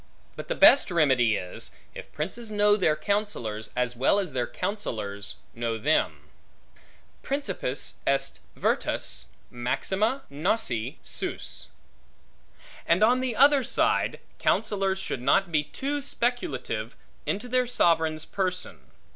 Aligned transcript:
But 0.35 0.47
the 0.47 0.55
best 0.55 0.89
remedy 0.89 1.35
is, 1.35 1.69
if 1.93 2.11
princes 2.11 2.49
know 2.49 2.75
their 2.75 2.95
counsellors, 2.95 3.69
as 3.75 3.95
well 3.95 4.17
as 4.17 4.33
their 4.33 4.47
counsellors 4.47 5.35
know 5.53 5.77
them: 5.77 6.27
Principis 7.21 7.93
est 8.07 8.39
virtus 8.55 9.27
maxima 9.51 10.23
nosse 10.31 10.95
suos. 11.05 11.67
And 12.87 13.03
on 13.03 13.19
the 13.19 13.35
other 13.35 13.63
side, 13.63 14.19
counsellors 14.39 14.97
should 14.97 15.21
not 15.21 15.51
be 15.51 15.63
too 15.65 16.01
speculative 16.01 16.95
into 17.27 17.47
their 17.47 17.67
sovereign's 17.67 18.25
person. 18.25 18.79